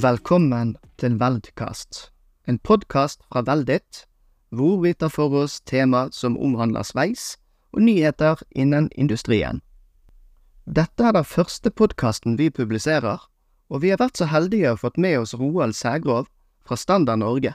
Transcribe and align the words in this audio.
Velkommen 0.00 0.76
til 0.96 1.18
Veldkast, 1.20 2.12
en 2.48 2.58
podkast 2.58 3.20
fra 3.28 3.42
Veldit, 3.44 4.06
hvor 4.48 4.78
vi 4.80 4.92
tar 4.94 5.10
for 5.12 5.34
oss 5.42 5.58
tema 5.60 6.06
som 6.14 6.38
omhandler 6.40 6.86
sveis 6.88 7.34
og 7.74 7.82
nyheter 7.84 8.40
innen 8.56 8.86
industrien. 8.96 9.60
Dette 10.64 11.04
er 11.04 11.12
den 11.18 11.26
første 11.26 11.72
podkasten 11.74 12.38
vi 12.38 12.48
publiserer, 12.48 13.18
og 13.68 13.82
vi 13.82 13.90
har 13.92 14.00
vært 14.00 14.22
så 14.22 14.30
heldige 14.30 14.70
å 14.72 14.78
fått 14.80 14.96
med 14.96 15.18
oss 15.18 15.34
Roald 15.34 15.76
Sægrov 15.76 16.30
fra 16.64 16.80
Standard 16.80 17.20
Norge. 17.20 17.52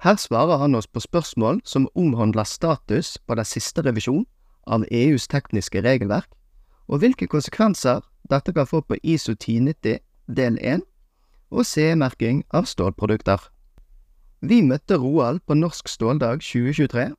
Her 0.00 0.16
svarer 0.16 0.62
han 0.62 0.78
oss 0.78 0.88
på 0.88 1.02
spørsmål 1.04 1.60
som 1.64 1.90
omhandler 1.94 2.48
status 2.48 3.18
på 3.26 3.36
den 3.36 3.50
siste 3.50 3.84
revisjon 3.84 4.24
av 4.64 4.88
EUs 4.88 5.28
tekniske 5.28 5.84
regelverk, 5.84 6.30
og 6.88 7.04
hvilke 7.04 7.28
konsekvenser 7.28 8.00
dette 8.30 8.56
kan 8.56 8.70
få 8.70 8.80
på 8.80 9.02
ISO 9.02 9.36
1090 9.36 10.00
del 10.40 10.60
1 10.62 10.88
og 11.54 11.66
CE-merking 11.68 12.42
av 12.50 12.66
stålprodukter. 12.66 13.38
Vi 14.44 14.60
møtte 14.66 14.98
Roald 14.98 15.40
på 15.46 15.54
Norsk 15.56 15.88
ståldag 15.88 16.42
2023, 16.42 17.12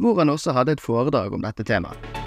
hvor 0.00 0.20
han 0.20 0.30
også 0.30 0.52
hadde 0.54 0.76
et 0.76 0.84
foredrag 0.84 1.32
om 1.34 1.42
dette 1.42 1.64
temaet. 1.66 2.20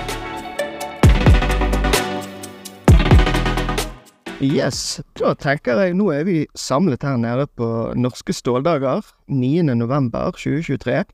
Yes, 4.43 4.99
da 5.15 5.31
tenker 5.39 5.79
jeg 5.79 5.93
nå 5.95 6.09
er 6.11 6.25
vi 6.27 6.39
samlet 6.59 7.05
her 7.07 7.15
nede 7.21 7.45
på 7.55 7.67
Norske 7.95 8.33
ståldager 8.35 9.05
9. 9.31 9.61
november 9.77 10.33
2023. 10.35 11.05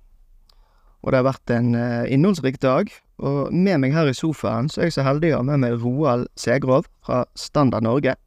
Og 1.03 1.11
det 1.11 1.19
har 1.19 1.27
vært 1.27 1.53
en 1.53 1.75
eh, 1.77 2.09
innholdsrik 2.09 2.57
dag, 2.63 2.89
og 3.21 3.53
med 3.53 3.83
meg 3.83 3.93
her 3.93 4.09
i 4.09 4.15
sofaen 4.17 4.71
så 4.71 4.81
er 4.81 4.89
jeg 4.89 4.97
så 4.97 5.05
heldig 5.05 5.35
å 5.35 5.43
ha 5.43 5.45
med 5.51 5.61
meg 5.61 5.77
Roald 5.83 6.25
Segrov 6.39 6.89
fra 7.05 7.21
Standard 7.37 7.85
Norge. 7.85 8.17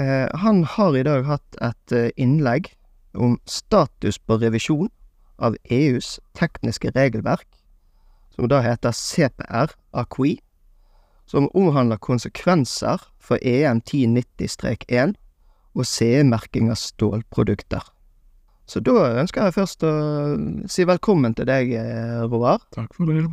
Eh, 0.00 0.28
han 0.34 0.64
har 0.64 0.96
i 0.96 1.04
dag 1.06 1.26
hatt 1.28 1.58
et 1.62 1.94
eh, 1.94 2.10
innlegg 2.16 2.72
om 3.14 3.36
status 3.46 4.18
på 4.18 4.38
revisjon 4.42 4.90
av 5.38 5.54
EUs 5.70 6.18
tekniske 6.34 6.90
regelverk, 6.94 7.46
som 8.34 8.48
da 8.50 8.58
heter 8.64 8.94
CPR 8.94 9.74
AQUI, 9.94 10.38
som 11.30 11.46
omhandler 11.54 12.02
konsekvenser 12.02 13.02
for 13.22 13.38
EN 13.42 13.80
1090-1 13.86 15.14
og 15.74 15.86
CE-merking 15.86 16.70
av 16.70 16.78
stålprodukter. 16.78 17.86
Så 18.66 18.80
da 18.80 19.10
ønsker 19.20 19.46
jeg 19.46 19.56
først 19.58 19.84
å 19.84 19.94
si 20.70 20.86
velkommen 20.88 21.34
til 21.36 21.48
deg, 21.48 21.72
eh, 21.76 22.22
Roar. 22.26 22.62
Takk 22.74 22.94
for 22.96 23.10
det. 23.10 23.26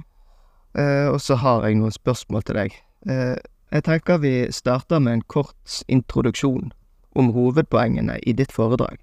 Eh, 0.75 1.07
og 1.07 1.19
så 1.23 1.35
har 1.35 1.65
jeg 1.65 1.79
noen 1.79 1.91
spørsmål 1.91 2.43
til 2.43 2.55
deg. 2.55 2.75
Eh, 3.07 3.37
jeg 3.71 3.83
tenker 3.87 4.19
vi 4.21 4.51
starter 4.51 4.99
med 4.99 5.13
en 5.13 5.21
kort 5.21 5.83
introduksjon 5.87 6.71
om 7.15 7.31
hovedpoengene 7.35 8.19
i 8.23 8.33
ditt 8.33 8.51
foredrag, 8.51 8.97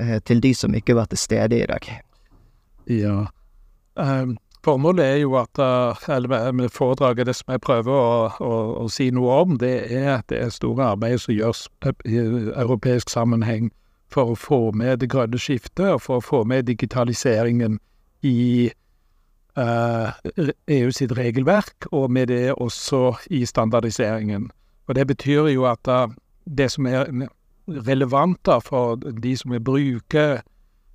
eh, 0.00 0.18
til 0.24 0.40
de 0.40 0.54
som 0.54 0.74
ikke 0.74 0.96
var 0.96 1.10
til 1.12 1.18
stede 1.18 1.62
i 1.62 1.66
dag. 1.68 1.88
Ja. 2.88 3.26
Um, 3.96 4.36
formålet 4.64 5.04
er 5.04 5.16
jo 5.22 5.36
at 5.38 5.58
uh, 5.58 5.94
Eller 6.08 6.52
med 6.52 6.68
foredraget, 6.68 7.26
det 7.26 7.36
som 7.36 7.52
jeg 7.52 7.60
prøver 7.60 7.92
å, 7.92 8.30
å, 8.40 8.54
å 8.84 8.88
si 8.88 9.10
noe 9.10 9.38
om, 9.44 9.58
det 9.58 9.92
er 9.92 10.18
at 10.18 10.28
det 10.28 10.40
er 10.40 10.52
store 10.52 10.90
arbeidet 10.94 11.22
som 11.22 11.34
gjøres 11.34 11.68
i 12.04 12.18
europeisk 12.18 13.10
sammenheng 13.10 13.70
for 14.12 14.32
å 14.32 14.38
få 14.38 14.60
med 14.76 15.00
det 15.00 15.10
grønne 15.12 15.38
skiftet, 15.38 15.86
og 15.96 16.02
for 16.02 16.20
å 16.20 16.24
få 16.24 16.44
med 16.44 16.66
digitaliseringen 16.68 17.78
i 18.22 18.70
EU 19.56 20.52
eh, 20.66 20.86
e 20.86 20.92
sitt 20.92 21.12
regelverk, 21.14 21.86
og 21.92 22.10
med 22.10 22.26
det 22.26 22.54
også 22.54 23.14
i 23.30 23.44
standardiseringen. 23.44 24.50
Og 24.86 24.94
Det 24.94 25.06
betyr 25.06 25.46
jo 25.46 25.64
at 25.64 25.88
uh, 25.88 26.10
det 26.44 26.70
som 26.70 26.86
er 26.86 27.06
relevant 27.68 28.48
for 28.62 28.96
de 28.96 29.36
som 29.36 29.50
vil 29.50 29.60
bruke 29.60 30.42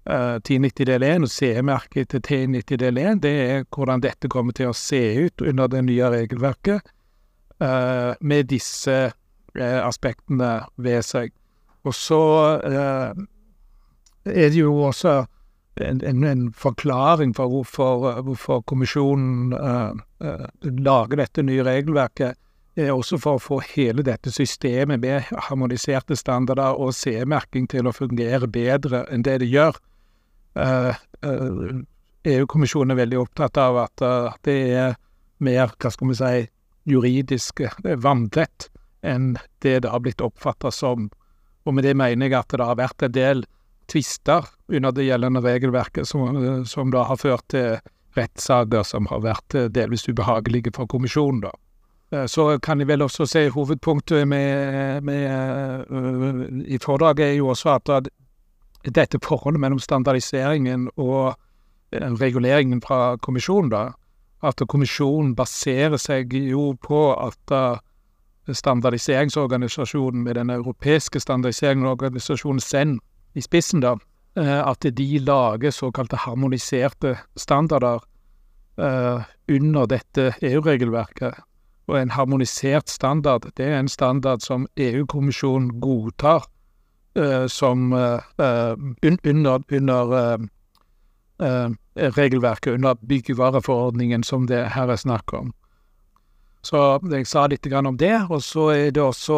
uh, 0.09 0.35
1090 0.35 0.85
del 0.85 1.03
1 1.03 1.23
og 1.23 1.29
CE-merket 1.29 2.09
til 2.09 2.21
T90 2.27 2.75
del 2.75 2.97
1, 2.97 3.23
det 3.23 3.31
er 3.51 3.63
hvordan 3.75 4.01
dette 4.01 4.29
kommer 4.29 4.53
til 4.53 4.69
å 4.69 4.73
se 4.77 5.25
ut 5.25 5.41
under 5.41 5.67
det 5.67 5.85
nye 5.85 6.09
regelverket, 6.09 6.81
med 8.21 8.43
disse 8.47 9.11
aspektene 9.59 10.61
ved 10.77 11.01
seg. 11.03 11.33
Og 11.83 11.93
så 11.93 12.19
er 12.63 13.17
det 14.23 14.55
jo 14.55 14.77
også 14.87 15.25
en, 15.79 16.23
en, 16.23 16.45
forklaring 16.53 17.33
for 17.37 17.51
hvorfor, 17.51 18.21
hvorfor 18.27 18.61
kommisjonen 18.67 19.53
uh, 19.53 19.93
lager 20.61 21.21
dette 21.23 21.43
nye 21.45 21.65
regelverket, 21.65 22.37
er 22.79 22.93
også 22.93 23.17
for 23.19 23.35
å 23.35 23.43
få 23.43 23.59
hele 23.73 24.03
dette 24.05 24.31
systemet 24.31 25.01
med 25.03 25.31
harmoniserte 25.49 26.15
standarder 26.15 26.79
og 26.79 26.93
CE-merking 26.95 27.67
til 27.71 27.89
å 27.89 27.95
fungere 27.95 28.47
bedre 28.47 29.03
enn 29.11 29.25
det 29.25 29.39
det 29.41 29.49
gjør. 29.51 29.79
EU-kommisjonen 32.29 32.93
er 32.93 33.01
veldig 33.01 33.19
opptatt 33.19 33.59
av 33.59 33.81
at 33.83 34.05
det 34.47 34.57
er 34.79 34.95
mer, 35.43 35.73
hva 35.75 35.91
skal 35.91 36.11
vi 36.11 36.17
si, 36.21 36.47
juridisk 36.89 37.61
vanntett 37.99 38.69
enn 39.05 39.33
det 39.63 39.79
det 39.83 39.91
har 39.91 40.03
blitt 40.03 40.23
oppfatta 40.23 40.71
som. 40.71 41.09
Og 41.65 41.75
med 41.75 41.85
det 41.87 41.95
mener 41.97 42.27
jeg 42.27 42.39
at 42.39 42.55
det 42.55 42.65
har 42.65 42.79
vært 42.79 43.05
en 43.05 43.15
del 43.15 43.45
tvister 43.89 44.45
under 44.69 44.93
det 44.95 45.07
gjeldende 45.07 45.41
regelverket, 45.43 46.07
som, 46.07 46.65
som 46.65 46.91
da 46.93 47.03
har 47.09 47.17
ført 47.17 47.47
til 47.51 47.79
rettssaker 48.17 48.83
som 48.83 49.07
har 49.09 49.23
vært 49.23 49.55
eh, 49.55 49.69
delvis 49.73 50.07
ubehagelige 50.09 50.73
for 50.75 50.89
kommisjonen. 50.89 51.41
da. 51.47 51.51
Eh, 52.11 52.25
så 52.25 52.59
kan 52.63 52.79
jeg 52.79 52.89
vel 52.89 53.05
også 53.05 53.27
si 53.29 53.47
hovedpunktet 53.53 54.27
med, 54.27 55.03
med, 55.03 55.85
uh, 55.89 56.63
i 56.65 56.79
foredraget 56.81 57.25
er 57.27 57.37
jo 57.37 57.51
også 57.53 57.77
at 57.77 58.09
dette 58.95 59.19
forholdet 59.23 59.59
mellom 59.59 59.79
standardiseringen 59.79 60.89
og 60.97 61.35
reguleringen 61.91 62.81
fra 62.81 63.17
kommisjonen, 63.17 63.71
da, 63.73 63.89
at 64.45 64.61
kommisjonen 64.69 65.33
baserer 65.35 65.97
seg 65.97 66.33
jo 66.33 66.75
på 66.81 66.99
at 67.17 67.53
standardiseringsorganisasjonen 68.47 70.23
med 70.23 70.37
den 70.37 70.49
europeiske 70.53 71.19
standardiseringsorganisasjonen 71.19 72.59
SEN 72.63 72.99
i 73.33 73.41
spissen, 73.41 73.81
da, 73.83 73.97
eh, 74.35 74.59
at 74.67 74.85
de 74.95 75.19
lager 75.19 75.71
såkalte 75.71 76.15
harmoniserte 76.25 77.17
standarder 77.35 78.01
uh, 78.79 79.23
under 79.47 79.85
dette 79.85 80.33
EU-regelverket. 80.41 81.33
Og 81.89 81.97
en 81.99 82.13
harmonisert 82.13 82.89
standard, 82.89 83.49
det 83.57 83.65
er 83.65 83.79
en 83.79 83.89
standard 83.89 84.41
som 84.45 84.67
EU-kommisjonen 84.77 85.79
godtar 85.81 86.45
uh, 87.17 87.47
som 87.47 87.93
uh, 87.93 88.21
un 89.03 89.19
under, 89.23 89.59
under 89.71 90.47
regelverket, 91.95 92.73
under 92.73 92.93
byggevareforordningen 92.93 94.23
som 94.23 94.47
det 94.47 94.65
her 94.75 94.89
er 94.91 94.99
snakk 94.99 95.33
om. 95.33 95.53
Så 96.61 96.99
jeg 97.11 97.27
sa 97.27 97.45
litt 97.47 97.65
om 97.71 97.97
det, 97.97 98.27
og 98.29 98.43
så 98.43 98.69
er 98.75 98.91
det 98.91 99.01
også 99.01 99.37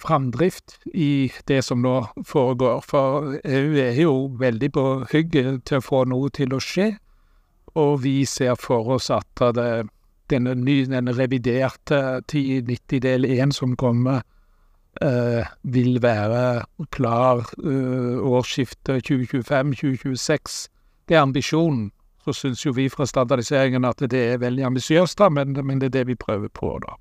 framdrift 0.00 0.78
i 0.94 1.30
det 1.48 1.62
som 1.64 1.82
nå 1.82 1.94
foregår. 2.26 2.80
For 2.86 3.36
EU 3.44 3.76
er 3.76 4.00
jo 4.00 4.14
veldig 4.40 4.72
på 4.72 4.84
hugget 5.12 5.64
til 5.68 5.80
å 5.80 5.84
få 5.84 6.04
noe 6.08 6.30
til 6.32 6.54
å 6.56 6.60
skje, 6.64 6.94
og 7.78 8.02
vi 8.02 8.24
ser 8.26 8.56
for 8.58 8.96
oss 8.96 9.10
at 9.14 9.44
det, 9.54 9.86
denne, 10.30 10.54
ny, 10.54 10.84
denne 10.90 11.14
reviderte 11.16 12.00
1090 12.24 13.02
del 13.04 13.24
1 13.28 13.54
som 13.54 13.76
kommer, 13.76 14.22
eh, 15.02 15.46
vil 15.62 16.02
være 16.02 16.64
klar 16.90 17.44
eh, 17.64 18.18
årsskiftet 18.18 19.10
2025-2026. 19.10 20.68
Det 21.08 21.16
er 21.16 21.22
ambisjonen. 21.22 21.90
Så 22.24 22.32
syns 22.36 22.66
jo 22.66 22.72
vi 22.76 22.88
fra 22.92 23.06
standardiseringen 23.08 23.84
at 23.88 24.02
det 24.12 24.20
er 24.32 24.42
veldig 24.42 24.64
ambisiøst, 24.64 25.22
men, 25.32 25.56
men 25.64 25.80
det 25.80 25.88
er 25.88 25.98
det 26.00 26.06
vi 26.06 26.18
prøver 26.20 26.48
på, 26.52 26.78
da. 26.84 26.98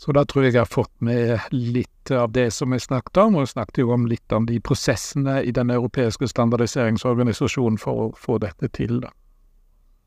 Så 0.00 0.14
da 0.16 0.22
tror 0.24 0.46
jeg 0.46 0.54
jeg 0.54 0.62
har 0.62 0.70
fått 0.70 0.92
med 1.04 1.50
litt 1.52 2.10
av 2.16 2.30
det 2.32 2.46
som 2.56 2.72
jeg 2.72 2.86
snakket 2.86 3.18
om, 3.20 3.34
og 3.36 3.42
jeg 3.44 3.50
snakket 3.50 3.82
jo 3.82 3.90
om 3.92 4.06
litt 4.08 4.32
om 4.32 4.46
de 4.48 4.56
prosessene 4.64 5.42
i 5.44 5.52
Den 5.52 5.68
europeiske 5.74 6.30
standardiseringsorganisasjonen 6.30 7.76
for 7.82 8.06
å 8.06 8.06
få 8.16 8.38
dette 8.40 8.70
til, 8.72 9.02
da. 9.04 9.10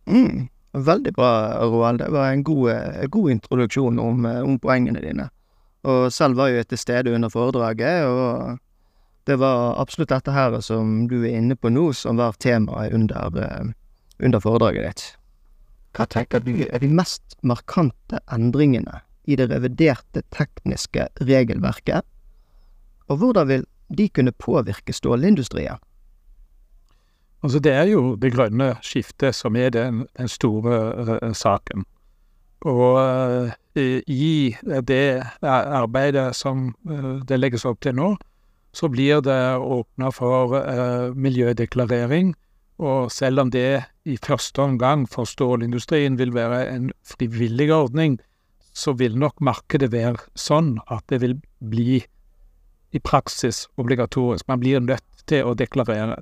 Mm, 0.10 0.50
veldig 0.74 1.13
bra, 1.13 1.30
Roald. 1.62 2.01
Det 2.01 2.10
var 2.10 2.31
en 2.31 2.42
god, 2.44 2.74
god 3.13 3.36
introduksjon 3.36 4.01
om, 4.01 4.25
om, 4.25 4.57
poengene 4.66 5.06
dine. 5.06 5.30
Og 5.86 6.10
selv 6.16 6.42
var 6.42 6.50
jeg 6.50 6.72
til 6.72 6.81
stede 6.81 7.13
under 7.13 7.30
foredraget, 7.30 8.10
og 8.10 8.57
det 9.30 9.38
var 9.45 9.78
absolutt 9.78 10.10
dette 10.10 10.34
her 10.34 10.57
som 10.66 11.06
du 11.06 11.19
er 11.22 11.38
inne 11.38 11.54
på 11.54 11.69
nå, 11.69 11.92
som 11.94 12.18
var 12.18 12.34
temaet 12.42 12.98
under, 12.98 13.74
under 14.18 14.42
foredraget 14.42 14.90
ditt. 14.90 15.07
Hva 15.94 16.10
tenker 16.10 16.42
du 16.42 16.56
er 16.66 16.80
de 16.81 16.90
mest 16.90 17.38
markante 17.45 18.25
endringene 18.34 19.04
i 19.25 19.37
det 19.39 19.49
reviderte 19.51 20.23
tekniske 20.35 21.07
regelverket, 21.21 22.03
og 23.07 23.17
hvordan 23.17 23.47
vil 23.47 23.65
de 23.97 24.09
kunne 24.09 24.31
påvirke 24.31 24.93
stålindustrien? 24.93 25.77
Altså 27.43 27.59
Det 27.59 27.71
er 27.71 27.83
jo 27.91 28.15
det 28.15 28.31
grønne 28.33 28.75
skiftet 28.81 29.35
som 29.35 29.55
er 29.55 29.69
den, 29.69 30.05
den 30.17 30.27
store 30.27 30.77
uh, 30.95 31.33
saken. 31.33 31.83
Og 32.63 32.95
uh, 32.95 33.51
i 34.07 34.55
det 34.87 35.23
arbeidet 35.41 36.35
som 36.35 36.75
det 37.27 37.39
legges 37.39 37.65
opp 37.65 37.81
til 37.81 37.95
nå, 37.97 38.13
så 38.73 38.87
blir 38.89 39.21
det 39.21 39.57
åpna 39.57 40.11
for 40.13 40.53
miljødeklarering. 41.17 42.35
Og 42.77 43.11
selv 43.11 43.39
om 43.39 43.51
det 43.51 43.83
i 44.05 44.17
første 44.17 44.61
omgang 44.61 45.07
for 45.09 45.25
stålindustrien 45.25 46.19
vil 46.19 46.33
være 46.33 46.69
en 46.69 46.91
frivillig 47.03 47.73
ordning, 47.73 48.19
så 48.73 48.93
vil 48.97 49.17
nok 49.19 49.41
markedet 49.41 49.91
være 49.93 50.21
sånn 50.35 50.77
at 50.91 51.05
det 51.09 51.21
vil 51.21 51.37
bli 51.61 52.01
i 52.93 52.99
praksis 52.99 53.67
obligatorisk. 53.77 54.47
Man 54.47 54.61
blir 54.61 54.81
nødt 54.81 55.25
til 55.29 55.45
å 55.45 55.55
deklarere. 55.57 56.19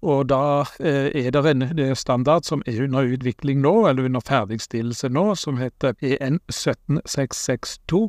Og 0.00 0.28
da 0.32 0.64
eh, 0.80 1.10
er 1.26 1.34
det 1.34 1.42
en 1.44 1.96
standard 1.96 2.46
som 2.48 2.62
er 2.66 2.80
under 2.86 3.04
utvikling 3.04 3.60
nå, 3.60 3.74
eller 3.88 4.08
under 4.08 4.24
ferdigstillelse 4.24 5.10
nå, 5.12 5.34
som 5.36 5.60
heter 5.60 5.92
EN 6.00 6.40
17662, 6.48 8.08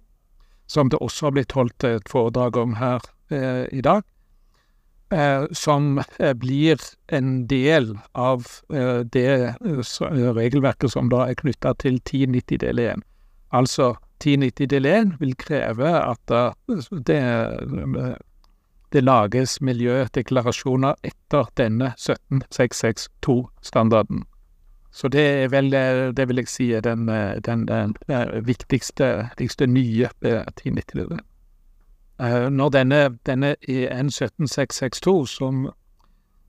som 0.72 0.90
det 0.90 1.02
også 1.04 1.28
har 1.28 1.36
blitt 1.36 1.58
holdt 1.58 1.84
et 1.84 2.08
foredrag 2.10 2.58
om 2.58 2.78
her 2.80 3.04
eh, 3.32 3.68
i 3.76 3.84
dag. 3.84 4.08
Eh, 5.12 5.44
som 5.52 6.00
eh, 6.20 6.34
blir 6.34 6.80
en 7.12 7.44
del 7.48 7.98
av 8.16 8.48
det 8.72 9.56
regelverket 9.60 10.94
som 10.94 11.12
da 11.12 11.26
er 11.28 11.36
knytta 11.36 11.76
til 11.84 12.00
1090 12.00 12.62
del 12.64 12.80
1. 12.80 13.04
Altså 13.52 13.96
1090 14.22 14.70
del 14.70 14.86
1 14.86 15.14
vil 15.20 15.38
kreve 15.38 16.00
at 16.00 16.54
det 17.08 17.22
det 18.94 19.04
lages 19.04 19.62
miljødeklarasjoner 19.62 20.94
etter 21.04 21.46
denne 21.58 21.94
17662-standarden. 21.98 24.24
Så 24.92 25.08
det 25.08 25.44
er 25.44 25.48
vel, 25.48 25.72
det 26.18 26.28
vil 26.28 26.36
jeg 26.36 26.48
si 26.48 26.72
er 26.72 26.82
den, 26.82 27.08
den, 27.08 27.68
den, 27.68 27.96
den 28.08 28.48
viktigste, 28.48 29.30
viktigste 29.30 29.68
nye 29.68 30.10
1090-delen. 30.24 31.20
når 32.52 32.70
denne, 32.70 33.18
denne 33.26 33.56
EN 33.68 34.12
17662, 34.12 35.30
som 35.30 35.70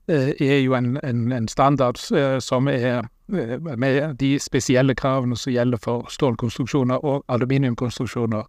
er 0.07 0.59
jo 0.59 0.75
en, 0.75 0.99
en, 1.03 1.31
en 1.31 1.47
standard 1.47 1.97
som 2.41 2.67
er 2.67 3.01
med 3.27 4.15
de 4.19 4.39
spesielle 4.39 4.95
kravene 4.95 5.37
som 5.39 5.53
gjelder 5.53 5.79
for 5.81 6.09
stålkonstruksjoner 6.11 7.05
og 7.05 7.23
aluminiumkonstruksjoner, 7.27 8.43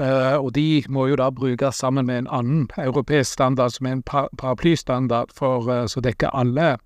Uh, 0.00 0.44
og 0.44 0.54
de 0.54 0.84
må 0.88 1.06
jo 1.06 1.16
da 1.20 1.30
brukes 1.30 1.74
sammen 1.76 2.06
med 2.06 2.18
en 2.18 2.26
annen 2.32 2.68
europeisk 2.80 3.32
standard, 3.32 3.70
som 3.70 3.86
er 3.86 3.92
en 3.92 4.02
paraplystandard 4.38 5.28
for 5.36 5.68
uh, 5.68 5.86
som 5.86 6.02
dekker 6.02 6.28
alle 6.32 6.76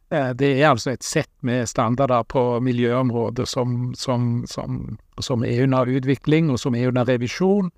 Det 0.09 0.49
er 0.61 0.69
altså 0.69 0.91
et 0.93 1.03
sett 1.03 1.31
med 1.41 1.65
standarder 1.67 2.23
på 2.29 2.59
miljøområdet 2.61 3.47
som, 3.49 3.93
som, 3.97 4.45
som, 4.47 4.97
som 5.19 5.43
er 5.43 5.63
under 5.63 5.89
utvikling, 5.89 6.51
og 6.51 6.59
som 6.59 6.75
er 6.75 6.87
under 6.87 7.07
revisjon. 7.09 7.71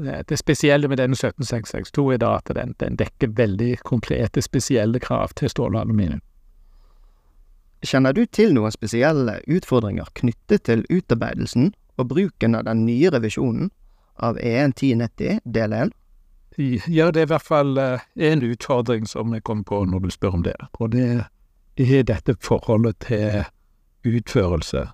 Det 0.00 0.38
spesielle 0.38 0.88
med 0.88 0.96
denne 0.96 1.16
17662 1.16 2.06
er 2.14 2.22
da 2.22 2.32
at 2.38 2.52
den, 2.56 2.74
den 2.80 2.96
dekker 2.96 3.34
veldig 3.36 3.78
konkrete, 3.84 4.42
spesielle 4.42 5.00
krav 5.00 5.34
til 5.36 5.52
stål 5.52 5.76
og 5.76 5.82
aluminium. 5.82 6.22
Kjenner 7.84 8.12
du 8.12 8.26
til 8.26 8.52
noen 8.52 8.72
spesielle 8.72 9.38
utfordringer 9.48 10.08
knyttet 10.14 10.66
til 10.68 10.84
utarbeidelsen 10.92 11.70
og 11.96 12.10
bruken 12.12 12.56
av 12.56 12.66
den 12.68 12.84
nye 12.84 13.12
revisjonen 13.12 13.70
av 14.20 14.36
EN 14.40 14.74
1090 14.76 15.40
del 15.44 15.72
1? 15.72 15.94
Ja, 16.58 17.10
det 17.10 17.20
er 17.20 17.28
i 17.28 17.30
hvert 17.30 17.46
fall 17.46 17.78
uh, 17.78 18.02
en 18.16 18.42
utfordring 18.42 19.06
som 19.08 19.34
jeg 19.34 19.44
kom 19.46 19.62
på 19.64 19.84
når 19.86 20.02
du 20.02 20.10
spør 20.10 20.40
om 20.40 20.42
det. 20.42 20.56
Og 20.82 20.92
det 20.92 21.24
er 21.78 22.02
dette 22.02 22.34
forholdet 22.42 22.98
til 23.06 23.44
utførelse. 24.04 24.88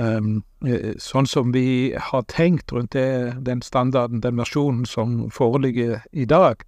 Um, 0.00 0.40
sånn 1.02 1.28
som 1.28 1.52
vi 1.52 1.92
har 1.92 2.24
tenkt 2.32 2.72
rundt 2.72 2.94
det, 2.96 3.36
den 3.44 3.60
standarden, 3.62 4.22
den 4.24 4.38
versjonen 4.40 4.86
som 4.88 5.28
foreligger 5.34 6.00
i 6.12 6.24
dag, 6.24 6.64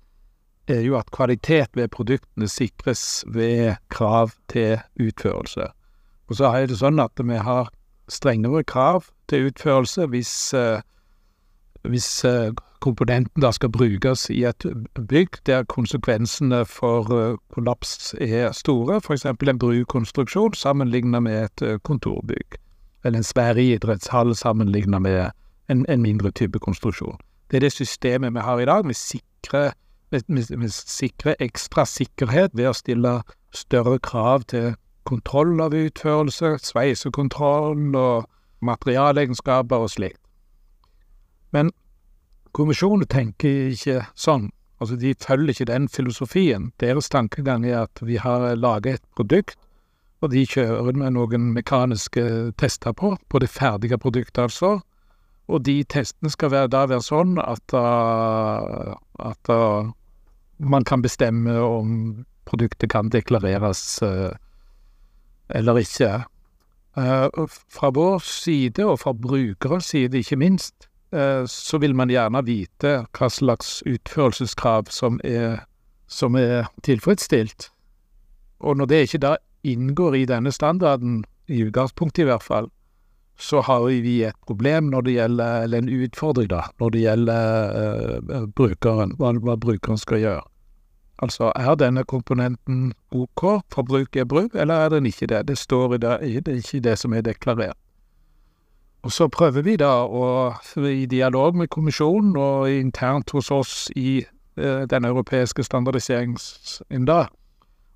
er 0.71 0.83
jo 0.85 0.99
at 0.99 1.11
kvalitet 1.15 1.73
ved 1.75 1.91
produktene 1.95 2.49
sikres 2.51 3.25
ved 3.27 3.79
krav 3.91 4.35
til 4.53 4.83
utførelse. 5.01 5.71
Og 6.29 6.39
så 6.39 6.53
er 6.53 6.69
det 6.69 6.79
sånn 6.83 7.01
at 7.03 7.19
vi 7.19 7.41
har 7.41 7.73
strengere 8.13 8.63
krav 8.69 9.09
til 9.31 9.49
utførelse 9.49 10.07
hvis, 10.13 10.35
uh, 10.53 10.83
hvis 11.89 12.11
komponenten 12.83 13.43
da 13.43 13.53
skal 13.55 13.71
brukes 13.73 14.27
i 14.31 14.43
et 14.49 14.67
bygg 15.09 15.39
der 15.47 15.63
konsekvensene 15.71 16.65
for 16.67 17.07
uh, 17.15 17.39
kollaps 17.55 18.15
er 18.21 18.53
store, 18.53 18.99
f.eks. 19.01 19.25
en 19.31 19.63
brukonstruksjon 19.63 20.59
sammenlignet 20.59 21.23
med 21.23 21.47
et 21.47 21.83
kontorbygg 21.87 22.59
eller 23.05 23.19
en 23.19 23.27
svær 23.27 23.59
idrettshall 23.59 24.35
sammenlignet 24.37 25.03
med 25.03 25.31
en, 25.69 25.87
en, 25.89 26.03
mindre 26.03 26.31
type 26.31 26.59
konstruksjon. 26.59 27.19
Det 27.51 27.57
er 27.57 27.61
det 27.61 27.73
systemet 27.73 28.35
vi 28.35 28.41
har 28.41 28.61
i 28.61 28.65
dag. 28.65 28.89
Vi 28.89 28.95
sikrer, 28.95 29.73
vi, 30.11 30.21
vi 30.59 30.69
sikrer 30.69 31.35
ekstra 31.41 31.85
sikkerhet 31.85 32.55
ved 32.55 32.71
å 32.71 32.77
stille 32.77 33.21
større 33.55 33.99
krav 33.99 34.47
til 34.49 34.75
kontroll 35.05 35.61
av 35.61 35.75
utførelse, 35.75 36.57
sveisekontroll 36.63 37.97
og 37.97 38.29
materialegenskaper 38.63 39.77
og 39.77 39.91
slikt. 39.91 40.21
Men 41.53 41.73
kommisjonen 42.53 43.09
tenker 43.09 43.73
ikke 43.73 44.03
sånn. 44.15 44.51
Altså, 44.83 44.97
de 44.99 45.15
følger 45.15 45.55
ikke 45.55 45.71
den 45.71 45.89
filosofien. 45.89 46.73
Deres 46.83 47.09
tankegang 47.13 47.67
er 47.67 47.85
at 47.85 48.03
vi 48.03 48.19
har 48.19 48.49
laget 48.59 48.99
et 48.99 49.05
produkt 49.17 49.59
og 50.23 50.31
de 50.31 50.45
kjører 50.47 50.95
med 50.95 51.17
noen 51.17 51.51
mekaniske 51.57 52.25
tester 52.61 52.95
på, 52.95 53.17
på 53.29 53.43
det 53.43 53.51
ferdige 53.51 53.99
produktet 53.99 54.45
altså. 54.45 54.77
Og 55.51 55.65
de 55.67 55.81
testene 55.91 56.31
skal 56.31 56.53
være, 56.53 56.71
da 56.71 56.85
være 56.87 57.03
sånn 57.03 57.35
at, 57.43 57.75
uh, 57.75 58.95
at 59.19 59.51
uh, 59.51 59.91
man 60.63 60.87
kan 60.87 61.03
bestemme 61.03 61.57
om 61.59 62.23
produktet 62.47 62.93
kan 62.95 63.11
deklareres 63.11 63.83
uh, 64.07 64.31
eller 65.53 65.83
ikke. 65.83 66.23
fra 66.95 67.89
vår 67.93 68.19
side, 68.25 68.85
og 68.85 68.99
fra 69.01 69.13
brukerens 69.13 69.91
side 69.93 70.19
ikke 70.19 70.37
minst, 70.37 70.87
så 71.47 71.79
vil 71.79 71.93
man 71.95 72.09
gjerne 72.09 72.41
vite 72.47 72.93
hva 73.13 73.29
slags 73.29 73.83
utførelseskrav 73.85 74.89
som 74.89 75.19
er, 75.25 75.67
som 76.09 76.39
er 76.41 76.71
tilfredsstilt. 76.87 77.69
Og 78.63 78.79
når 78.81 78.89
det 78.89 79.01
ikke 79.07 79.25
da 79.27 79.35
inngår 79.63 80.17
i 80.17 80.25
denne 80.31 80.53
standarden, 80.53 81.25
i 81.49 81.65
utgangspunktet 81.67 82.25
i 82.25 82.31
hvert 82.31 82.43
fall, 82.43 82.71
så 83.39 83.61
har 83.61 83.85
vi 83.89 84.23
et 84.25 84.37
problem 84.47 84.91
når 84.93 85.01
det 85.07 85.13
gjelder, 85.17 85.63
eller 85.63 85.79
en 85.79 85.89
utfordring, 85.89 86.49
da, 86.51 86.63
når 86.81 86.91
det 86.95 87.01
gjelder 87.03 87.77
uh, 88.31 88.47
brukeren, 88.57 89.15
hva, 89.19 89.33
hva, 89.43 89.57
brukeren 89.57 89.99
skal 89.99 90.23
gjøre. 90.23 90.45
Altså, 91.23 91.53
er 91.57 91.75
denne 91.79 92.05
komponenten 92.05 92.93
OK 93.11 93.43
for 93.71 93.87
bruk 93.87 94.17
i 94.17 94.25
bruk, 94.25 94.55
eller 94.55 94.87
er 94.87 94.95
den 94.95 95.07
ikke 95.07 95.27
det? 95.31 95.47
Det 95.49 95.59
står 95.59 95.95
i 95.95 95.99
det, 96.03 96.17
det 96.47 96.55
er 96.55 96.63
ikke 96.63 96.85
det 96.87 96.99
som 96.99 97.15
er 97.15 97.27
deklarert. 97.27 97.79
Og 99.03 99.13
så 99.13 99.27
prøver 99.29 99.65
vi 99.67 99.77
da 99.81 100.05
å, 100.07 100.55
i 100.79 101.07
dialog 101.11 101.57
med 101.59 101.71
kommisjonen 101.75 102.37
og 102.39 102.71
internt 102.71 103.33
hos 103.35 103.51
oss 103.51 103.75
i 103.99 104.21
eh, 104.23 104.85
den 104.87 105.05
europeiske 105.09 105.65
standardiseringsynda, 105.67 107.25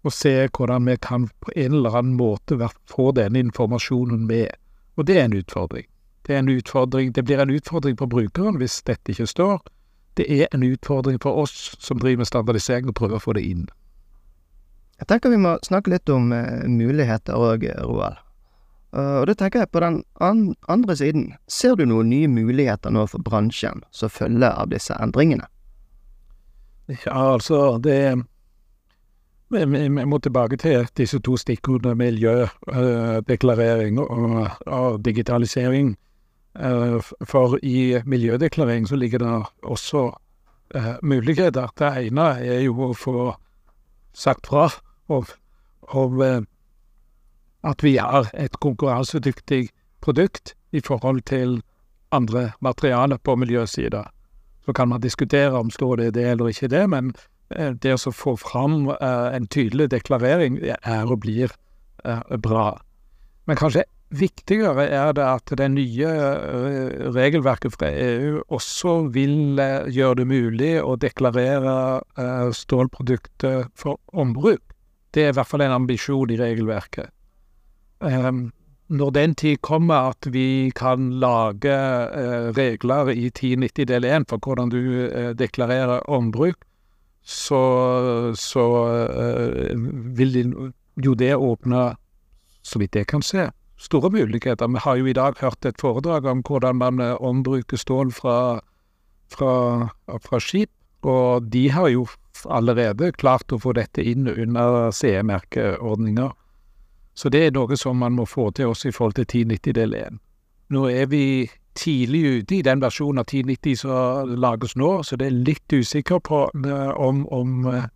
og 0.06 0.14
se 0.14 0.34
hvordan 0.48 0.90
vi 0.90 0.96
kan 1.02 1.28
på 1.42 1.54
en 1.54 1.78
eller 1.78 1.98
annen 1.98 2.18
måte 2.18 2.58
få 2.90 3.12
denne 3.14 3.38
informasjonen 3.46 4.26
med. 4.26 4.50
Og 4.96 5.06
det 5.06 5.20
er 5.20 5.28
en 5.28 5.38
utfordring. 5.38 5.86
Det 6.26 6.34
er 6.34 6.42
en 6.42 6.50
utfordring, 6.50 7.14
det 7.14 7.25
blir 7.25 7.38
en 7.38 7.54
utfordring 7.54 7.98
for 7.98 8.10
brukeren 8.10 8.58
hvis 8.58 8.82
dette 8.82 9.14
ikke 9.14 9.30
står. 9.30 9.58
Det 10.18 10.26
er 10.26 10.50
en 10.54 10.66
utfordring 10.66 11.20
for 11.22 11.38
oss 11.38 11.76
som 11.78 12.00
driver 12.02 12.25
med 12.25 12.30
standardisering, 12.32 12.88
og 12.90 12.98
prøver 12.98 13.20
å 13.20 13.22
få 13.22 13.36
det 13.38 13.46
inn. 13.46 13.66
Jeg 14.98 15.06
tenker 15.10 15.30
vi 15.30 15.38
må 15.38 15.58
snakke 15.62 15.92
litt 15.92 16.10
om 16.10 16.32
uh, 16.32 16.64
muligheter 16.66 17.36
òg, 17.36 17.68
Roald. 17.84 18.25
Uh, 18.97 19.21
og 19.21 19.26
da 19.29 19.35
tenker 19.37 19.61
jeg 19.61 19.69
på 19.75 19.83
den 19.85 19.99
an 20.25 20.55
andre 20.73 20.97
siden. 20.97 21.26
Ser 21.53 21.76
du 21.76 21.85
noen 21.85 22.09
nye 22.09 22.31
muligheter 22.33 22.95
nå 22.95 23.05
for 23.11 23.21
bransjen 23.25 23.85
som 23.93 24.12
følge 24.12 24.49
av 24.49 24.71
disse 24.73 24.97
endringene? 24.97 25.45
Ja, 26.88 27.35
altså, 27.35 27.76
det 27.83 28.25
vi 29.49 29.88
må 29.88 30.19
tilbake 30.19 30.57
til 30.59 30.88
disse 30.99 31.21
to 31.23 31.37
stikkordene 31.38 31.95
miljødeklarering 31.95 34.00
og, 34.03 34.49
og 34.67 35.05
digitalisering. 35.05 35.97
Eh, 36.59 36.99
for 37.23 37.59
i 37.62 38.00
miljødeklarering 38.05 38.88
så 38.88 38.97
ligger 38.97 39.19
det 39.19 39.45
også 39.62 40.11
muligheter. 41.03 41.69
Det 41.79 42.09
ene 42.09 42.23
er 42.43 42.61
jo 42.65 42.88
å 42.88 42.95
få 42.97 43.35
sagt 44.15 44.47
fra 44.50 44.69
om, 45.09 45.25
om 45.95 46.47
at 47.66 47.82
vi 47.82 47.96
har 47.99 48.30
et 48.35 48.54
konkurransedyktig 48.62 49.68
produkt 50.04 50.54
i 50.73 50.82
forhold 50.85 51.25
til 51.26 51.61
andre 52.14 52.50
materialer 52.62 53.18
på 53.18 53.37
miljøsida. 53.37 54.04
Så 54.64 54.73
kan 54.73 54.88
man 54.88 55.00
diskutere 55.00 55.54
om 55.58 55.70
står 55.70 55.96
det 55.96 56.14
det 56.14 56.28
eller 56.30 56.50
ikke 56.50 56.70
det, 56.70 56.85
men 56.90 57.12
eh, 57.50 57.75
det 57.82 57.94
å 57.94 58.12
få 58.12 58.37
fram 58.38 58.88
eh, 58.90 59.37
en 59.37 59.46
tydelig 59.46 59.90
deklarering 59.90 60.58
er 60.66 61.11
og 61.11 61.20
blir 61.26 61.52
eh, 62.04 62.37
bra. 62.42 62.78
Men 63.46 63.58
kanskje 63.58 63.87
viktigere 64.11 64.87
er 64.87 65.12
det 65.18 65.26
at 65.26 65.50
det 65.58 65.66
nye 65.75 66.11
regelverket 67.14 67.75
fra 67.75 67.90
EU 67.90 68.42
også 68.54 69.08
vil 69.14 69.58
gjøre 69.90 70.20
det 70.20 70.26
mulig 70.30 70.73
å 70.78 70.94
deklarere 70.94 71.75
stålprodukter 72.54 73.66
for 73.75 73.99
ombruk. 74.14 74.62
Det 75.11 75.26
er 75.26 75.35
i 75.35 75.37
hvert 75.38 75.50
fall 75.50 75.66
en 75.66 75.75
ambisjon 75.75 76.30
i 76.30 76.38
regelverket. 76.38 77.11
Um, 78.00 78.53
når 78.88 79.11
den 79.11 79.35
tid 79.35 79.57
kommer 79.67 80.12
at 80.12 80.29
vi 80.31 80.71
kan 80.76 81.11
lage 81.21 81.73
uh, 81.73 82.53
regler 82.55 83.09
i 83.11 83.26
1090 83.33 83.88
del 83.88 84.05
1 84.05 84.29
for 84.31 84.38
hvordan 84.38 84.71
du 84.71 84.79
uh, 84.79 85.33
deklarerer 85.35 86.05
ombruk, 86.11 86.57
så, 87.23 87.62
så 88.37 88.67
uh, 88.87 89.73
vil 90.19 90.73
jo 91.03 91.15
det 91.15 91.35
åpne, 91.35 91.97
så 92.62 92.79
vidt 92.79 92.97
jeg 92.97 93.07
kan 93.07 93.23
se, 93.23 93.49
store 93.76 94.11
muligheter. 94.11 94.69
Vi 94.69 94.85
har 94.85 94.97
jo 94.97 95.07
i 95.07 95.17
dag 95.17 95.35
hørt 95.41 95.67
et 95.67 95.81
foredrag 95.81 96.25
om 96.25 96.45
hvordan 96.47 96.76
man 96.76 97.00
ombruker 97.00 97.76
stål 97.76 98.12
fra, 98.12 98.61
fra, 99.33 99.88
fra 100.23 100.41
skip, 100.41 100.71
og 101.03 101.50
de 101.53 101.71
har 101.71 101.88
jo 101.88 102.07
allerede 102.45 103.12
klart 103.12 103.53
å 103.53 103.59
få 103.61 103.75
dette 103.76 104.05
inn 104.05 104.29
under 104.29 104.91
CE-merkeordninger. 104.95 106.33
Så 107.16 107.30
det 107.32 107.46
er 107.46 107.54
noe 107.56 107.76
som 107.80 107.96
man 107.96 108.12
må 108.12 108.26
få 108.28 108.50
til 108.52 108.73
også 108.73 108.90
i 108.90 108.92
forhold 108.92 109.16
til 109.16 109.25
1090 109.25 109.75
del 109.78 109.94
1. 109.96 110.18
Nå 110.76 110.88
er 110.92 111.06
vi 111.08 111.49
tidlig 111.76 112.23
ute 112.40 112.56
i 112.58 112.64
den 112.64 112.82
versjonen 112.82 113.23
av 113.23 113.28
1090 113.28 113.76
som 113.80 114.35
lages 114.40 114.76
nå, 114.76 114.90
så 115.04 115.16
det 115.16 115.28
er 115.28 115.38
litt 115.46 115.73
usikker 115.73 116.20
på 116.25 116.42
eh, 116.66 116.90
om, 116.92 117.25
om 117.32 117.68
eh, 117.73 117.88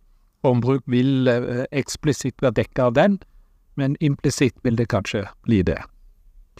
ombruk 0.47 0.85
vil 0.89 1.29
eh, 1.29 1.65
eksplisitt 1.71 2.41
være 2.41 2.61
dekket 2.61 2.83
av 2.85 2.95
den, 2.97 3.19
men 3.77 3.97
implisitt 3.99 4.57
vil 4.65 4.79
det 4.79 4.89
kanskje 4.93 5.25
bli 5.45 5.61
det. 5.69 5.79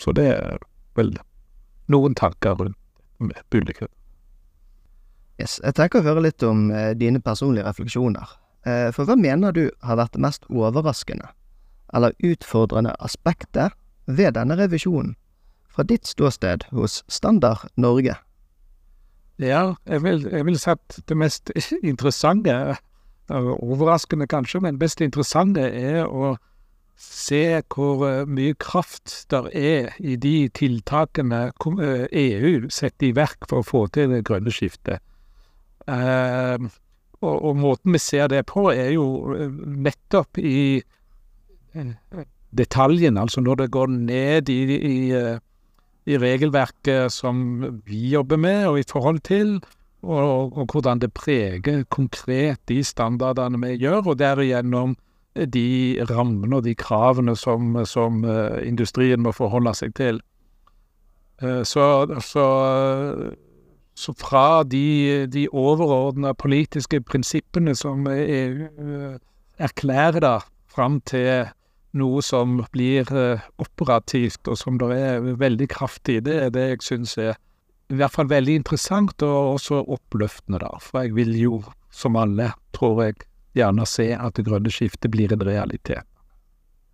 Så 0.01 0.13
det 0.18 0.27
er 0.36 0.62
vel 0.98 1.15
noen 1.91 2.15
tanker 2.18 2.58
rundt 2.60 2.77
publikum. 3.53 3.89
Yes, 5.41 5.60
jeg 5.63 5.77
tenker 5.77 6.01
å 6.01 6.06
høre 6.06 6.27
litt 6.27 6.44
om 6.46 6.70
dine 6.98 7.22
personlige 7.22 7.65
refleksjoner. 7.65 8.34
For 8.94 9.10
hva 9.10 9.15
mener 9.18 9.53
du 9.53 9.63
har 9.82 9.98
vært 9.98 10.20
mest 10.22 10.46
overraskende 10.50 11.32
eller 11.94 12.16
utfordrende 12.24 12.96
aspektet 13.00 13.76
ved 14.08 14.36
denne 14.38 14.58
revisjonen, 14.60 15.16
fra 15.72 15.84
ditt 15.88 16.08
ståsted 16.08 16.68
hos 16.76 17.02
Standard 17.08 17.70
Norge? 17.76 18.18
Ja, 19.42 19.74
jeg 19.88 20.04
vil, 20.04 20.28
jeg 20.32 20.46
vil 20.46 20.60
sagt 20.60 21.00
det 21.10 21.18
mest 21.18 21.52
interessante, 21.84 22.78
overraskende 23.32 24.28
kanskje, 24.28 24.60
men 24.62 24.80
mest 24.82 25.02
interessante 25.02 25.64
er 25.64 26.04
å 26.06 26.36
se 27.02 27.62
hvor 27.74 28.04
eh, 28.06 28.28
mye 28.30 28.54
kraft 28.62 29.14
der 29.32 29.48
er 29.58 29.96
i 30.00 30.16
de 30.22 30.50
tiltakene 30.54 31.48
EU 31.66 31.80
eh, 31.82 32.68
e 32.68 32.70
setter 32.70 33.10
i 33.10 33.16
verk 33.18 33.48
for 33.50 33.62
å 33.62 33.68
få 33.68 33.86
til 33.96 34.12
det 34.14 34.24
grønne 34.28 34.54
skiftet. 34.54 35.02
Uh, 35.90 36.70
og, 37.22 37.36
og, 37.36 37.56
måten 37.58 37.96
vi 37.96 38.00
ser 38.00 38.30
det 38.30 38.44
på, 38.50 38.68
er 38.70 38.94
jo 38.94 39.34
eh, 39.34 39.50
nettopp 39.88 40.38
i 40.38 40.82
uh, 41.75 42.24
detaljen. 42.58 43.18
Altså 43.18 43.42
når 43.42 43.56
det 43.63 43.72
går 43.72 43.88
ned 43.88 44.50
i, 44.50 44.60
i, 44.75 44.98
i, 46.06 46.18
regelverket 46.18 47.12
som 47.13 47.62
vi 47.86 48.10
jobber 48.16 48.38
med 48.38 48.66
og 48.68 48.80
i 48.80 48.88
forhold 48.90 49.20
til, 49.20 49.62
og, 50.01 50.58
og, 50.58 50.66
hvordan 50.72 51.00
det 51.00 51.13
preger 51.13 51.84
konkret 51.90 52.60
de 52.70 52.84
standardene 52.84 53.62
vi 53.62 53.78
gjør, 53.78 54.01
og 54.01 54.20
derigjennom 54.20 54.98
de 55.54 56.01
rammene 56.10 56.58
og 56.58 56.66
de 56.66 56.74
kravene 56.75 57.36
som, 57.36 57.86
som 57.86 58.25
uh, 58.25 58.60
industrien 58.68 59.22
må 59.22 59.32
forholde 59.32 59.74
seg 59.78 59.96
til. 59.96 60.22
så, 61.42 62.06
så 62.22 62.46
så 64.01 64.13
fra 64.18 64.63
de, 64.63 65.28
de 65.28 65.48
overordna 65.51 66.34
politiske 66.34 67.01
prinsippene 67.06 67.75
som 67.78 68.08
EU 68.08 68.68
eh, 68.68 69.18
erklærer 69.62 70.24
da, 70.24 70.36
fram 70.72 71.00
til 71.06 71.51
noe 71.98 72.22
som 72.24 72.62
blir 72.72 73.10
eh, 73.12 73.48
operativt, 73.62 74.48
og 74.48 74.60
som 74.60 74.78
det 74.80 74.92
er 74.96 75.26
veldig 75.40 75.68
kraft 75.72 76.10
i, 76.12 76.20
det 76.24 76.38
er 76.46 76.54
det 76.54 76.68
jeg 76.70 76.86
syns 76.88 77.18
er 77.20 77.36
i 77.92 77.98
hvert 78.00 78.14
fall 78.14 78.30
veldig 78.32 78.62
interessant, 78.62 79.20
og 79.28 79.58
også 79.58 79.82
oppløftende, 79.84 80.62
da. 80.64 80.72
For 80.80 81.04
jeg 81.04 81.16
vil 81.18 81.34
jo, 81.36 81.60
som 81.92 82.16
alle, 82.16 82.54
tror 82.76 83.04
jeg, 83.04 83.18
gjerne 83.58 83.84
se 83.90 84.14
at 84.16 84.38
det 84.38 84.46
grønne 84.48 84.72
skiftet 84.72 85.12
blir 85.12 85.34
en 85.36 85.44
realitet. 85.44 86.08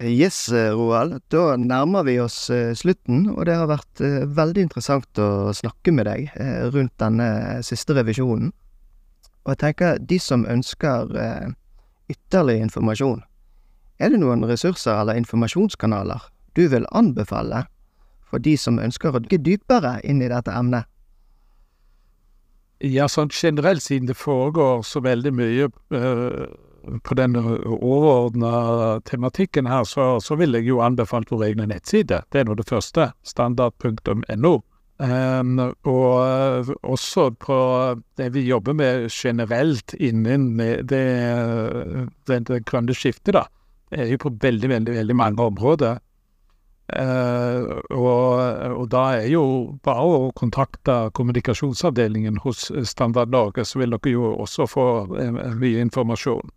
Yes, 0.01 0.47
eh, 0.53 0.73
Roald. 0.73 1.19
Da 1.33 1.53
nærmer 1.57 2.05
vi 2.05 2.17
oss 2.21 2.49
eh, 2.53 2.73
slutten, 2.77 3.27
og 3.35 3.45
det 3.49 3.59
har 3.59 3.69
vært 3.69 4.01
veldig 4.01 4.65
interessant 4.65 5.21
å 5.21 5.53
snakke 5.57 5.93
med 5.93 6.09
deg 6.09 6.33
rundt 6.73 6.97
denne 7.01 7.29
siste 7.65 7.97
revisjonen. 7.97 8.51
Og 9.45 9.53
jeg 9.53 9.61
tenker, 9.61 10.01
de 10.01 10.17
som 10.19 10.43
ønsker 10.49 11.13
ytterligere 12.11 12.65
informasjon, 12.67 13.21
er 13.99 14.13
det 14.13 14.19
noen 14.21 14.45
ressurser 14.45 15.01
eller 15.01 15.17
informasjonskanaler 15.19 16.29
du 16.57 16.67
vil 16.71 16.85
anbefale 16.91 17.65
for 18.27 18.43
de 18.43 18.57
som 18.59 18.79
ønsker 18.81 19.15
å 19.15 19.23
dykke 19.23 19.39
dypere 19.45 19.97
inn 20.03 20.21
i 20.21 20.29
dette 20.31 20.53
emnet? 20.53 20.89
Ja, 22.83 23.07
sånn 23.09 23.31
generelt, 23.33 23.81
siden 23.81 24.09
det 24.09 24.17
foregår 24.19 24.83
så 24.85 25.01
veldig 25.01 25.33
mye 25.33 25.69
på 27.03 27.17
den 27.17 27.35
overordna 27.37 28.99
tematikken 29.05 29.67
her, 29.67 29.83
så, 29.83 30.17
så 30.23 30.37
vil 30.39 30.55
jeg 30.55 30.69
jo 30.69 30.81
anbefale 30.85 31.27
vår 31.29 31.49
egne 31.49 31.67
nettside. 31.71 32.21
Det 32.31 32.41
er 32.41 32.47
nå 32.47 32.55
det 32.59 32.67
første. 32.69 33.11
Standard.no. 33.27 34.53
Um, 34.97 35.09
ehm, 35.09 35.59
og 35.85 36.13
uh, 36.25 36.71
også 36.81 37.29
på 37.37 37.57
det 38.17 38.31
vi 38.33 38.47
jobber 38.47 38.73
med 38.73 39.09
generelt 39.13 39.93
innen 39.93 40.47
det, 40.57 41.03
det, 42.25 42.39
det 42.49 42.63
grønne 42.65 42.95
skiftet, 42.97 43.35
da. 43.37 43.45
Er 43.91 44.11
jo 44.11 44.19
på 44.25 44.33
veldig, 44.41 44.69
veldig, 44.69 44.93
veldig 44.99 45.15
mange 45.15 45.47
områder. 45.53 46.03
Uh, 46.87 47.81
og, 47.91 48.39
og, 48.71 48.85
da 48.91 49.01
er 49.19 49.25
jo 49.27 49.43
bare 49.83 50.05
å 50.07 50.29
kontakte 50.39 51.09
kommunikasjonsavdelingen 51.19 52.39
hos 52.45 52.69
Standard 52.87 53.33
Norge, 53.33 53.65
så 53.67 53.81
vil 53.81 53.91
dere 53.91 54.13
jo 54.13 54.29
også 54.37 54.69
få 54.71 54.87
uh, 55.11 55.41
mye 55.59 55.83
informasjon. 55.83 56.47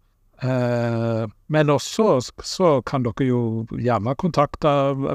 Eh, 0.43 1.29
men 1.47 1.71
også 1.71 2.21
så 2.43 2.69
kan 2.87 3.05
dere 3.05 3.27
jo 3.29 3.41
gjerne 3.77 4.15
kontakte 4.17 4.71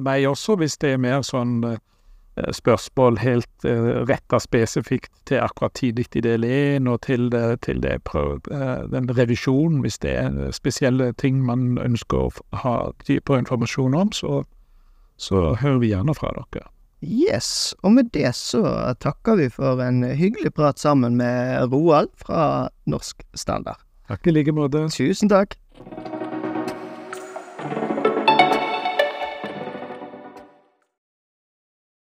meg 0.05 0.27
også, 0.29 0.55
hvis 0.62 0.77
det 0.77 0.91
er 0.93 1.01
mer 1.01 1.24
sånn 1.25 1.63
eh, 1.65 1.79
spørsmål 2.51 3.17
helt 3.17 3.65
eh, 3.65 4.03
retta 4.09 4.39
spesifikt 4.39 5.11
til 5.25 5.39
akkurat 5.43 5.71
1090 5.71 6.23
del 6.23 6.43
1, 6.43 6.87
og 6.87 7.01
til, 7.01 7.29
det, 7.31 7.61
til 7.61 7.81
det 7.83 7.99
eh, 8.15 8.83
den 8.91 9.09
revisjonen, 9.17 9.79
hvis 9.79 9.97
det 9.97 10.15
er 10.15 10.51
spesielle 10.51 11.13
ting 11.13 11.45
man 11.45 11.77
ønsker 11.77 12.17
å 12.27 12.31
ha 12.63 12.75
dypere 13.07 13.39
informasjon 13.45 13.95
om, 13.95 14.11
så, 14.11 14.43
så 15.17 15.55
hører 15.61 15.79
vi 15.79 15.93
gjerne 15.93 16.15
fra 16.15 16.33
dere. 16.35 16.67
Yes, 17.05 17.75
og 17.83 17.91
med 17.99 18.09
det 18.13 18.31
så 18.35 18.63
takker 18.99 19.37
vi 19.37 19.49
for 19.53 19.81
en 19.83 20.03
hyggelig 20.03 20.55
prat 20.57 20.79
sammen 20.79 21.19
med 21.19 21.71
Roald 21.71 22.09
fra 22.17 22.69
Norsk 22.89 23.23
Standard. 23.35 23.79
Takk 24.09 24.27
i 24.27 24.35
like 24.35 24.53
måte. 24.53 24.87
Tusen 24.93 25.29
takk. 25.29 25.57